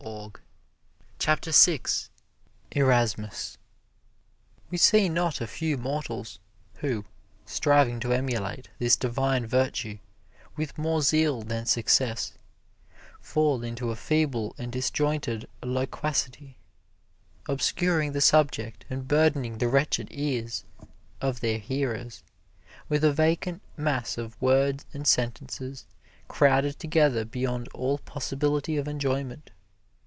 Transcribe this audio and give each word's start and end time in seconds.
[Illustration: 0.03 1.77
ERASMUS] 1.77 2.09
ERASMUS 2.71 3.57
We 4.71 4.77
see 4.79 5.07
not 5.07 5.39
a 5.39 5.45
few 5.45 5.77
mortals 5.77 6.39
who, 6.77 7.05
striving 7.45 7.99
to 7.99 8.11
emulate 8.11 8.69
this 8.79 8.95
divine 8.95 9.45
virtue 9.45 9.99
with 10.57 10.75
more 10.75 11.03
zeal 11.03 11.43
than 11.43 11.67
success, 11.67 12.33
fall 13.19 13.61
into 13.63 13.91
a 13.91 13.95
feeble 13.95 14.55
and 14.57 14.71
disjointed 14.71 15.47
loquacity, 15.61 16.57
obscuring 17.47 18.13
the 18.13 18.21
subject 18.21 18.85
and 18.89 19.07
burdening 19.07 19.59
the 19.59 19.67
wretched 19.69 20.07
ears 20.09 20.63
of 21.21 21.41
their 21.41 21.59
hearers 21.59 22.23
with 22.89 23.03
a 23.03 23.13
vacant 23.13 23.61
mass 23.77 24.17
of 24.17 24.41
words 24.41 24.83
and 24.95 25.05
sentences 25.07 25.85
crowded 26.27 26.79
together 26.79 27.23
beyond 27.23 27.67
all 27.69 27.99
possibility 27.99 28.77
of 28.77 28.87
enjoyment. 28.87 29.51